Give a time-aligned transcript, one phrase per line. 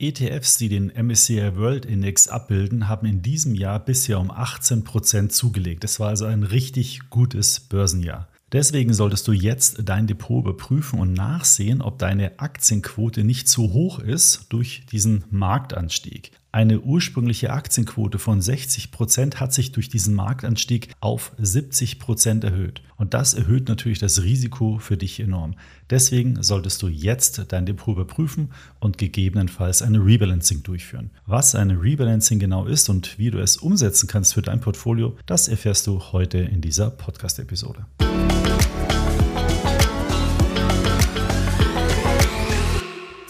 [0.00, 5.32] ETFs, die den MSCI World Index abbilden, haben in diesem Jahr bisher um 18 Prozent
[5.32, 5.82] zugelegt.
[5.82, 8.28] Es war also ein richtig gutes Börsenjahr.
[8.52, 13.98] Deswegen solltest du jetzt dein Depot überprüfen und nachsehen, ob deine Aktienquote nicht zu hoch
[13.98, 16.32] ist durch diesen Marktanstieg.
[16.50, 22.80] Eine ursprüngliche Aktienquote von 60 Prozent hat sich durch diesen Marktanstieg auf 70 Prozent erhöht.
[22.96, 25.56] Und das erhöht natürlich das Risiko für dich enorm.
[25.90, 28.48] Deswegen solltest du jetzt dein Depot überprüfen
[28.80, 31.10] und gegebenenfalls eine Rebalancing durchführen.
[31.26, 35.48] Was eine Rebalancing genau ist und wie du es umsetzen kannst für dein Portfolio, das
[35.48, 37.84] erfährst du heute in dieser Podcast-Episode.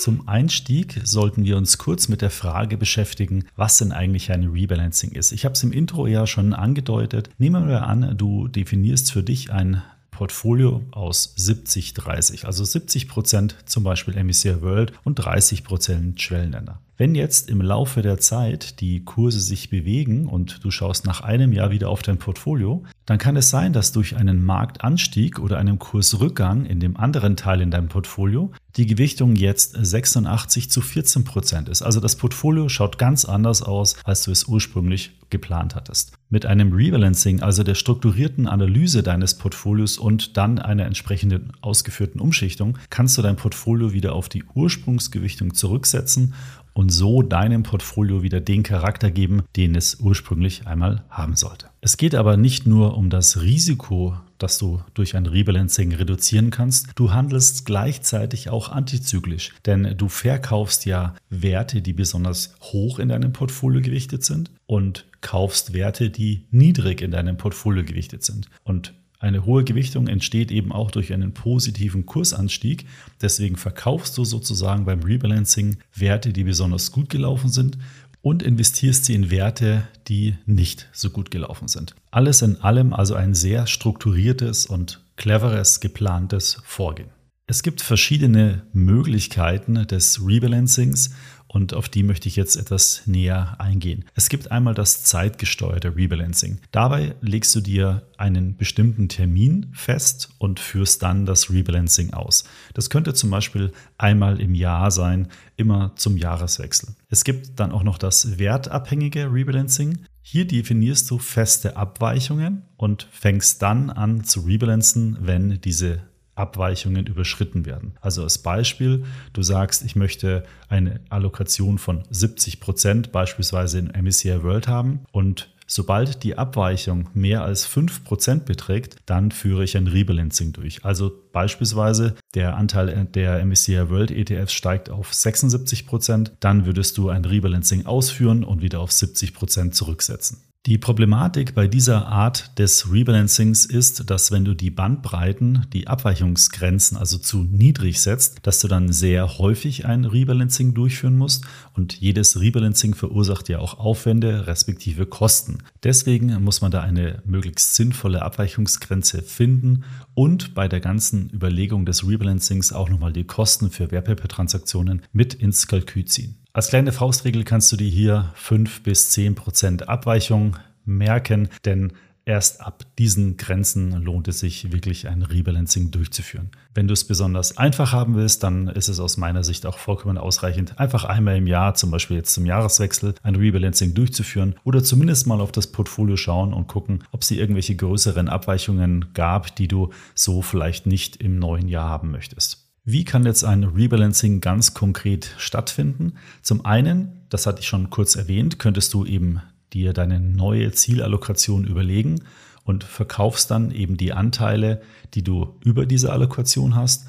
[0.09, 5.11] Zum Einstieg sollten wir uns kurz mit der Frage beschäftigen, was denn eigentlich ein Rebalancing
[5.11, 5.33] ist.
[5.33, 7.29] Ich habe es im Intro ja schon angedeutet.
[7.37, 13.85] Nehmen wir an, du definierst für dich ein Portfolio aus 70-30, also 70 Prozent zum
[13.85, 16.81] Beispiel MSCI World und 30 Prozent Schwellenländer.
[17.01, 21.53] Wenn jetzt im Laufe der Zeit die Kurse sich bewegen und du schaust nach einem
[21.53, 25.79] Jahr wieder auf dein Portfolio, dann kann es sein, dass durch einen Marktanstieg oder einen
[25.79, 31.69] Kursrückgang in dem anderen Teil in deinem Portfolio die Gewichtung jetzt 86 zu 14 Prozent
[31.69, 31.83] ist.
[31.83, 36.13] Also das Portfolio schaut ganz anders aus, als du es ursprünglich geplant hattest.
[36.31, 42.77] Mit einem Rebalancing, also der strukturierten Analyse deines Portfolios und dann einer entsprechenden ausgeführten Umschichtung,
[42.91, 46.35] kannst du dein Portfolio wieder auf die Ursprungsgewichtung zurücksetzen
[46.79, 51.67] und so deinem Portfolio wieder den Charakter geben, den es ursprünglich einmal haben sollte.
[51.81, 56.91] Es geht aber nicht nur um das Risiko, das du durch ein Rebalancing reduzieren kannst.
[56.95, 63.33] Du handelst gleichzeitig auch antizyklisch, denn du verkaufst ja Werte, die besonders hoch in deinem
[63.33, 68.49] Portfolio gewichtet sind und kaufst Werte, die niedrig in deinem Portfolio gewichtet sind.
[68.63, 72.87] Und eine hohe Gewichtung entsteht eben auch durch einen positiven Kursanstieg.
[73.21, 77.79] Deswegen verkaufst du sozusagen beim Rebalancing Werte, die besonders gut gelaufen sind
[78.23, 81.97] und investierst sie in Werte, die nicht so gut gelaufen sind.
[82.13, 87.11] Alles in allem also ein sehr strukturiertes und cleveres, geplantes Vorgehen.
[87.51, 91.15] Es gibt verschiedene Möglichkeiten des Rebalancings
[91.49, 94.05] und auf die möchte ich jetzt etwas näher eingehen.
[94.15, 96.61] Es gibt einmal das zeitgesteuerte Rebalancing.
[96.71, 102.45] Dabei legst du dir einen bestimmten Termin fest und führst dann das Rebalancing aus.
[102.75, 106.95] Das könnte zum Beispiel einmal im Jahr sein, immer zum Jahreswechsel.
[107.09, 110.05] Es gibt dann auch noch das wertabhängige Rebalancing.
[110.21, 116.03] Hier definierst du feste Abweichungen und fängst dann an zu rebalancen, wenn diese
[116.39, 117.95] Abweichungen überschritten werden.
[118.01, 124.43] Also als Beispiel, du sagst, ich möchte eine Allokation von 70 Prozent beispielsweise in MSCI
[124.43, 130.55] World haben und Sobald die Abweichung mehr als 5% beträgt, dann führe ich ein Rebalancing
[130.55, 130.83] durch.
[130.87, 137.27] Also beispielsweise der Anteil der MSCI World ETFs steigt auf 76%, dann würdest du ein
[137.27, 140.39] Rebalancing ausführen und wieder auf 70% zurücksetzen.
[140.69, 146.99] Die Problematik bei dieser Art des Rebalancings ist, dass wenn du die Bandbreiten, die Abweichungsgrenzen
[146.99, 152.39] also zu niedrig setzt, dass du dann sehr häufig ein Rebalancing durchführen musst und jedes
[152.39, 155.61] Rebalancing verursacht ja auch Aufwände respektive Kosten.
[155.85, 162.07] Deswegen muss man da eine möglichst sinnvolle Abweichungsgrenze finden und bei der ganzen Überlegung des
[162.07, 166.38] Rebalancings auch nochmal die Kosten für Wertpapiertransaktionen mit ins Kalkül ziehen.
[166.59, 171.93] Als kleine Faustregel kannst du dir hier 5 bis 10 Prozent Abweichung merken, denn
[172.25, 176.51] erst ab diesen Grenzen lohnt es sich wirklich ein Rebalancing durchzuführen.
[176.75, 180.19] Wenn du es besonders einfach haben willst, dann ist es aus meiner Sicht auch vollkommen
[180.19, 185.29] ausreichend, einfach einmal im Jahr, zum Beispiel jetzt zum Jahreswechsel, ein Rebalancing durchzuführen oder zumindest
[185.29, 189.91] mal auf das Portfolio schauen und gucken, ob es irgendwelche größeren Abweichungen gab, die du
[190.17, 192.68] so vielleicht nicht im neuen Jahr haben möchtest.
[192.91, 196.15] Wie kann jetzt ein Rebalancing ganz konkret stattfinden?
[196.41, 199.43] Zum einen, das hatte ich schon kurz erwähnt, könntest du eben
[199.75, 202.23] dir deine neue Zielallokation überlegen
[202.65, 204.81] und verkaufst dann eben die Anteile,
[205.13, 207.07] die du über diese Allokation hast.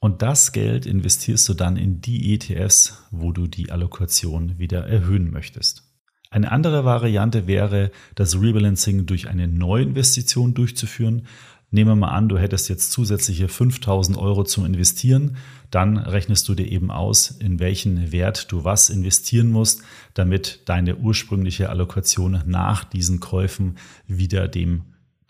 [0.00, 5.30] Und das Geld investierst du dann in die ETFs, wo du die Allokation wieder erhöhen
[5.30, 5.84] möchtest.
[6.34, 11.28] Eine andere Variante wäre, das Rebalancing durch eine Neuinvestition durchzuführen.
[11.74, 15.36] Nehmen wir mal an, du hättest jetzt zusätzliche 5000 Euro zum Investieren.
[15.72, 19.82] Dann rechnest du dir eben aus, in welchen Wert du was investieren musst,
[20.14, 23.74] damit deine ursprüngliche Allokation nach diesen Käufen
[24.06, 24.82] wieder dem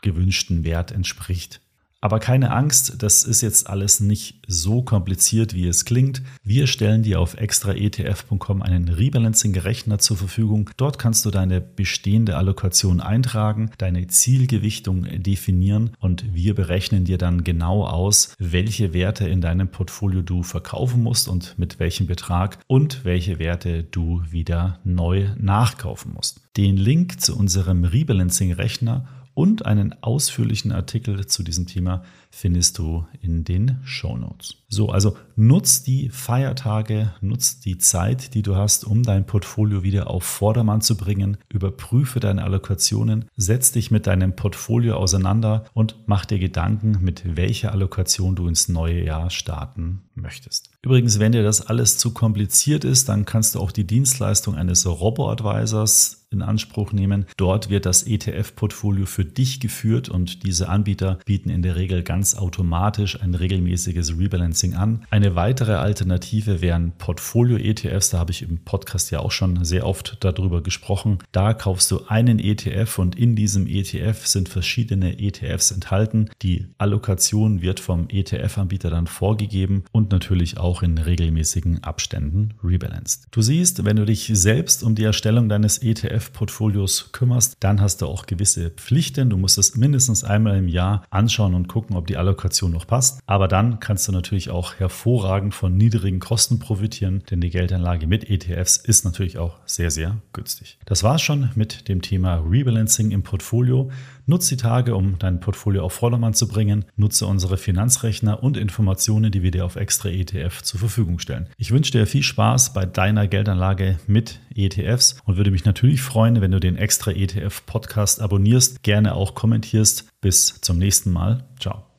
[0.02, 1.62] gewünschten Wert entspricht.
[2.05, 6.21] Aber keine Angst, das ist jetzt alles nicht so kompliziert, wie es klingt.
[6.43, 10.69] Wir stellen dir auf extraetf.com einen Rebalancing-Rechner zur Verfügung.
[10.77, 17.43] Dort kannst du deine bestehende Allokation eintragen, deine Zielgewichtung definieren und wir berechnen dir dann
[17.43, 23.06] genau aus, welche Werte in deinem Portfolio du verkaufen musst und mit welchem Betrag und
[23.06, 26.43] welche Werte du wieder neu nachkaufen musst.
[26.59, 33.44] Den Link zu unserem Rebalancing-Rechner und einen ausführlichen Artikel zu diesem Thema findest du in
[33.44, 34.56] den Show Notes.
[34.69, 40.10] So, also nutz die Feiertage, nutz die Zeit, die du hast, um dein Portfolio wieder
[40.10, 41.36] auf Vordermann zu bringen.
[41.48, 47.72] Überprüfe deine Allokationen, setz dich mit deinem Portfolio auseinander und mach dir Gedanken, mit welcher
[47.72, 50.70] Allokation du ins neue Jahr starten möchtest.
[50.82, 54.86] Übrigens, wenn dir das alles zu kompliziert ist, dann kannst du auch die Dienstleistung eines
[54.86, 57.25] Robo-Advisors in Anspruch nehmen.
[57.38, 62.34] Dort wird das ETF-Portfolio für dich geführt und diese Anbieter bieten in der Regel ganz
[62.34, 65.06] automatisch ein regelmäßiges Rebalancing an.
[65.10, 68.10] Eine weitere Alternative wären Portfolio-ETFs.
[68.10, 71.19] Da habe ich im Podcast ja auch schon sehr oft darüber gesprochen.
[71.32, 76.31] Da kaufst du einen ETF und in diesem ETF sind verschiedene ETFs enthalten.
[76.42, 83.28] Die Allokation wird vom ETF-Anbieter dann vorgegeben und natürlich auch in regelmäßigen Abständen rebalanced.
[83.31, 85.82] Du siehst, wenn du dich selbst um die Erstellung deines
[86.25, 89.31] ETF-Portfolios kümmerst, dann hast du auch gewisse Pflichten.
[89.31, 93.21] Du musst es mindestens einmal im Jahr anschauen und gucken, ob die Allokation noch passt.
[93.26, 98.31] Aber dann kannst du natürlich auch hervorragend von niedrigen Kosten profitieren, denn die Geldanlage mit
[98.31, 100.79] ETFs ist natürlich auch sehr, sehr günstig.
[100.87, 103.91] Das war's schon mit dem Thema Rebalancing im Portfolio.
[104.27, 106.87] Nutze die Tage, um dein Portfolio auf Vordermann zu bringen.
[106.97, 111.49] Nutze unsere Finanzrechner und Informationen, die wir dir auf extra ETF zur Verfügung stellen.
[111.59, 116.41] Ich wünsche dir viel Spaß bei deiner Geldanlage mit ETFs und würde mich natürlich freuen,
[116.41, 120.09] wenn du den extra ETF Podcast abonnierst, gerne auch kommentierst.
[120.21, 121.45] Bis zum nächsten Mal.
[121.59, 121.94] Ciao.